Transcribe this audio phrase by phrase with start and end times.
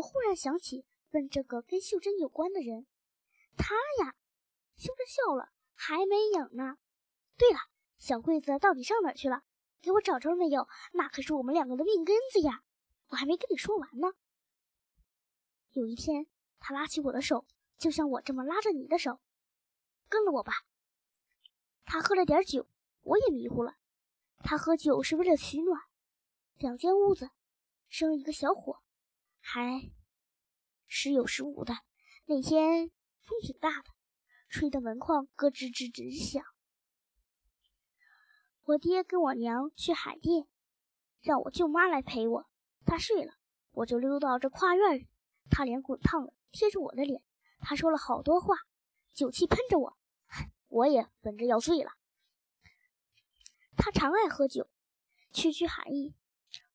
[0.00, 2.86] 我忽然想起问这个跟秀珍有关的人，
[3.58, 4.14] 他呀。
[4.76, 6.78] 秀珍笑了，还没影呢。
[7.36, 7.58] 对了，
[7.98, 9.42] 小桂子到底上哪去了？
[9.82, 10.66] 给我找着了没有？
[10.94, 12.62] 那可是我们两个的命根子呀！
[13.08, 14.14] 我还没跟你说完呢。
[15.72, 16.26] 有一天，
[16.60, 17.44] 他拉起我的手，
[17.76, 19.20] 就像我这么拉着你的手，
[20.08, 20.64] 跟了我吧。
[21.84, 22.66] 他喝了点酒，
[23.02, 23.76] 我也迷糊了。
[24.38, 25.78] 他喝酒是为了取暖。
[26.56, 27.28] 两间屋子，
[27.90, 28.80] 生一个小火，
[29.40, 29.90] 还
[30.86, 31.74] 时有时无的。
[32.26, 32.90] 那天
[33.20, 33.90] 风挺大的，
[34.48, 36.44] 吹得门框咯吱吱吱响。
[38.62, 40.46] 我爹跟我娘去海淀，
[41.20, 42.46] 让我舅妈来陪我。
[42.84, 43.34] 她睡了，
[43.72, 45.08] 我就溜到这跨院里。
[45.52, 47.20] 他脸滚烫的，贴着我的脸，
[47.58, 48.54] 他说了好多话，
[49.12, 49.98] 酒气喷着我，
[50.68, 51.90] 我也闻着要醉了。
[53.76, 54.70] 他常爱喝酒，
[55.32, 56.14] 区区寒意，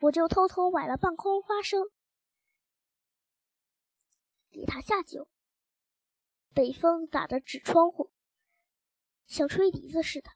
[0.00, 1.84] 我就偷偷买了半空花生
[4.52, 5.28] 给他下酒。
[6.54, 8.12] 北风打着纸窗户，
[9.26, 10.30] 像吹笛子似的。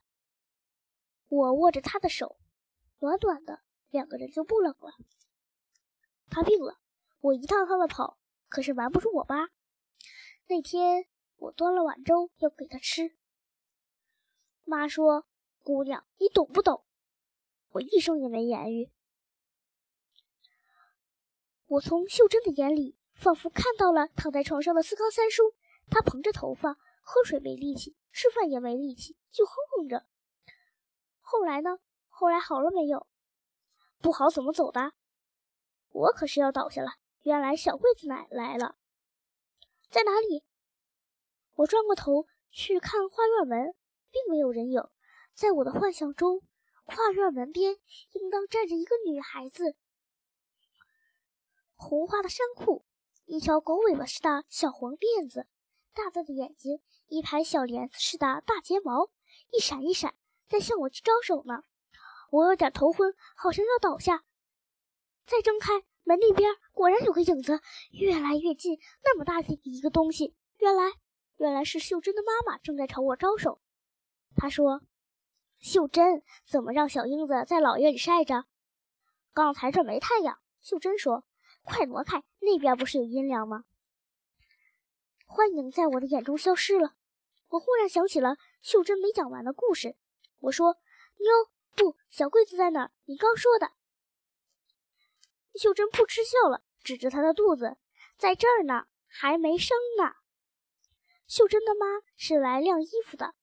[1.29, 2.39] 我握着他的手，
[2.99, 4.95] 暖暖的，两个人就不冷了。
[6.31, 6.81] 他病了，
[7.21, 8.19] 我一趟趟的跑。
[8.49, 9.49] 可是瞒不住我妈。
[10.47, 13.17] 那天我端了碗粥要给他吃，
[14.63, 15.27] 妈说
[15.65, 16.85] ：“姑娘，你懂不懂？”
[17.71, 18.93] 我一声也没言语。
[21.67, 25.43] 我从秀珍的眼里仿佛看到了躺在床上的四康三叔，
[25.91, 30.07] 他蓬着头发，喝水没力气，吃饭也没力气，就哼哼着。
[31.21, 31.79] 后来呢？
[32.09, 33.07] 后来好了没有？
[34.01, 34.93] 不好怎么走的？
[35.89, 36.93] 我可是要倒下了。
[37.23, 38.77] 原来小桂子奶来了，
[39.91, 40.45] 在哪里？
[41.55, 43.75] 我转过头去看画院门，
[44.11, 44.83] 并没有人影。
[45.35, 46.43] 在我的幻想中，
[46.85, 47.77] 画院门边
[48.13, 49.77] 应当站着一个女孩子，
[51.75, 52.86] 红花的衫裤，
[53.27, 55.47] 一条狗尾巴似的小黄辫子，
[55.93, 59.11] 大大的眼睛，一排小帘子似的大睫毛，
[59.53, 60.15] 一闪一闪，
[60.49, 61.65] 在向我招手呢。
[62.31, 64.25] 我有点头昏，好像要倒下。
[65.27, 65.85] 再睁开。
[66.09, 68.79] 门那边果然有个影子，越来越近。
[69.03, 70.93] 那么大的一个东西，原来
[71.37, 73.61] 原来是秀珍的妈妈正在朝我招手。
[74.37, 74.83] 她说
[75.59, 78.45] ：“秀珍，怎么让小英子在老院里晒着？
[79.35, 81.25] 刚才这没太阳。”秀珍说
[81.67, 83.65] ：“快挪开，那边不是有阴凉吗？”
[85.27, 86.95] 幻影在我的眼中消失了。
[87.49, 89.97] 我忽然想起了秀珍没讲完的故事。
[90.39, 90.79] 我说
[91.19, 92.91] ：“妞，不，小桂子在哪？
[93.05, 93.73] 你刚说的。”
[95.59, 97.77] 秀珍扑哧笑了，指着她的肚子，
[98.17, 100.15] 在这儿呢，还没生呢。
[101.27, 101.87] 秀珍的妈
[102.17, 103.35] 是来晾衣服的。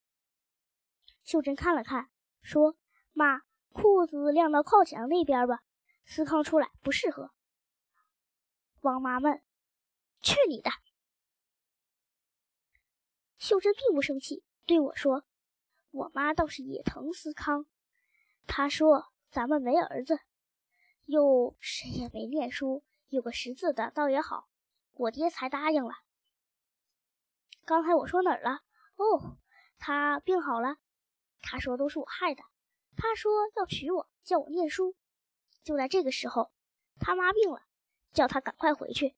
[1.24, 2.10] 秀珍看了看，
[2.42, 2.78] 说
[3.12, 3.42] ：“妈，
[3.74, 5.64] 裤子晾到靠墙那边吧，
[6.06, 7.32] 思康出来不适合。”
[8.84, 9.42] 王妈问
[10.22, 10.70] ：“去你的！”
[13.40, 15.24] 秀珍并不生气，对我说
[15.92, 17.66] ：“我妈倒是也疼思康，
[18.46, 20.20] 她说咱们没儿子。”
[21.06, 24.50] 又谁也没念书，有个识字的倒也好，
[24.92, 25.94] 我爹才答应了。
[27.64, 28.64] 刚才我说哪儿了？
[28.98, 29.38] 哦，
[29.80, 30.76] 他病好了。
[31.42, 32.44] 他说都是我害的。
[32.98, 34.94] 他说要娶我，叫我念书。
[35.64, 36.52] 就在这个时候，
[37.00, 37.62] 他妈病了，
[38.14, 39.16] 叫他赶快回去。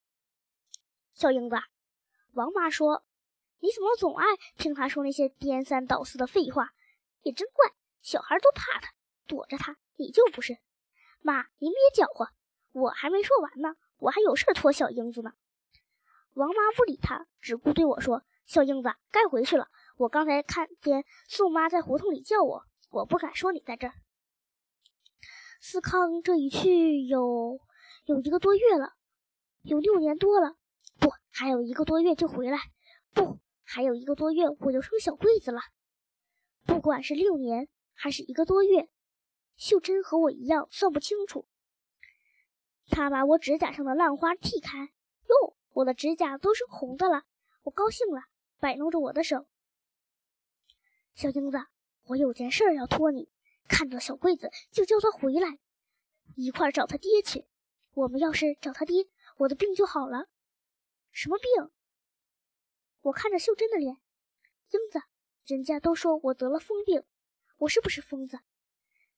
[1.13, 1.55] 小英子，
[2.33, 3.03] 王妈说，
[3.59, 4.25] 你怎么总爱
[4.57, 6.71] 听他说那些颠三倒四的废话？
[7.21, 8.93] 也真怪，小孩都怕他，
[9.25, 10.57] 躲着他，你就不是。
[11.21, 12.29] 妈，您别搅和，
[12.71, 15.33] 我还没说完呢，我还有事托小英子呢。
[16.33, 19.69] 王妈不理他，只顾对我说：“小英子，该回去了。
[19.97, 23.93] 我刚才看见宋妈在胡同里叫我，我不敢说你在这儿。”
[25.61, 27.59] 思康这一去有
[28.05, 28.93] 有一个多月了，
[29.63, 30.55] 有六年多了，
[30.99, 32.59] 不，还有一个多月就回来，
[33.13, 35.59] 不，还有一个多月我就生小桂子了。
[36.65, 38.89] 不管是六年还是一个多月。
[39.57, 41.47] 秀珍和我一样算不清楚。
[42.89, 47.23] 她把我指甲上的烂花剃开，哟，我的指甲都是红的了。
[47.63, 48.21] 我高兴了，
[48.59, 49.47] 摆弄着我的手。
[51.15, 51.57] 小英子，
[52.03, 53.29] 我有件事要托你，
[53.67, 55.57] 看到小桂子就叫他回来，
[56.35, 57.45] 一块找他爹去。
[57.95, 59.07] 我们要是找他爹，
[59.37, 60.27] 我的病就好了。
[61.11, 61.71] 什么病？
[62.99, 63.95] 我看着秀珍的脸，
[64.71, 64.99] 英子，
[65.45, 67.05] 人家都说我得了疯病，
[67.57, 68.39] 我是不是疯子？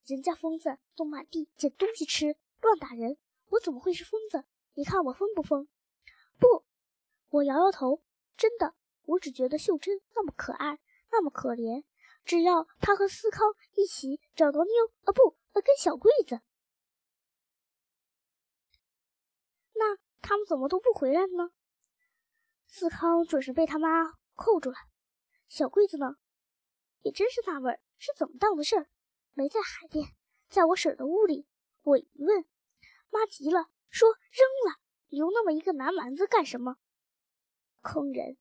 [0.06, 3.18] 人家疯子都满地捡东西吃，乱打人，
[3.50, 4.46] 我怎么会是疯子？
[4.76, 5.68] 你看我疯不疯？
[6.38, 6.64] 不，
[7.30, 8.04] 我摇摇头。
[8.38, 8.76] 真的，
[9.06, 10.78] 我只觉得秀珍那么可爱，
[11.10, 11.84] 那么可怜。
[12.24, 16.42] 只要她和思康一起找到妞，啊不，跟小桂子，
[20.28, 21.52] 他们怎么都不回来呢？
[22.66, 23.88] 思康准是被他妈
[24.36, 24.76] 扣住了。
[25.48, 26.18] 小桂子呢？
[27.02, 28.90] 也真是纳闷，是怎么当的事儿？
[29.32, 30.06] 没在海淀，
[30.50, 31.48] 在我婶的屋里。
[31.84, 32.44] 我一问，
[33.10, 36.76] 妈急了，说扔了，留那么一个南蛮子干什么？
[37.82, 38.38] 坑人！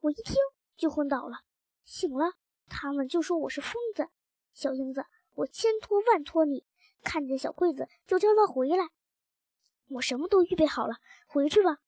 [0.00, 0.36] 我一听
[0.76, 1.38] 就昏倒了，
[1.86, 2.34] 醒了，
[2.68, 4.10] 他们就说我是疯子。
[4.52, 6.66] 小英子，我千托万托你，
[7.02, 8.90] 看见小桂子就叫她回来。
[9.88, 10.96] 我什么都预备好了，
[11.26, 11.78] 回去吧。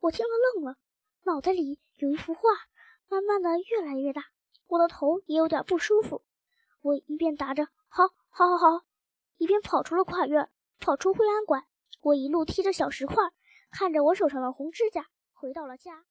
[0.00, 0.76] 我听了愣了，
[1.24, 2.40] 脑袋里有一幅画，
[3.08, 4.24] 慢慢的越来越大，
[4.66, 6.24] 我的头也有点不舒服。
[6.80, 8.84] 我一边答着“好，好，好，好”，
[9.38, 11.66] 一边跑出了跨院，跑出惠安馆。
[12.00, 13.16] 我一路踢着小石块，
[13.70, 15.92] 看着我手上的红指甲，回到了家。